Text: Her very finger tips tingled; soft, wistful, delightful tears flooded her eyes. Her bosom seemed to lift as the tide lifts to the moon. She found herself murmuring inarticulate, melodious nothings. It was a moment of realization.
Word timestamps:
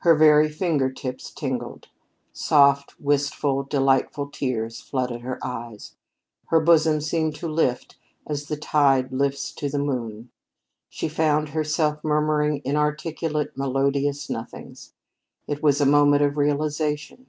Her 0.00 0.14
very 0.14 0.50
finger 0.50 0.90
tips 0.92 1.30
tingled; 1.30 1.88
soft, 2.34 3.00
wistful, 3.00 3.62
delightful 3.62 4.28
tears 4.30 4.82
flooded 4.82 5.22
her 5.22 5.38
eyes. 5.42 5.94
Her 6.48 6.60
bosom 6.60 7.00
seemed 7.00 7.34
to 7.36 7.48
lift 7.48 7.96
as 8.26 8.44
the 8.48 8.58
tide 8.58 9.10
lifts 9.10 9.50
to 9.52 9.70
the 9.70 9.78
moon. 9.78 10.28
She 10.90 11.08
found 11.08 11.48
herself 11.48 12.04
murmuring 12.04 12.60
inarticulate, 12.62 13.56
melodious 13.56 14.28
nothings. 14.28 14.92
It 15.46 15.62
was 15.62 15.80
a 15.80 15.86
moment 15.86 16.22
of 16.24 16.36
realization. 16.36 17.24